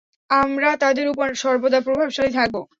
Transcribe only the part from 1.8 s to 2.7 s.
প্রভাবশালী থাকব।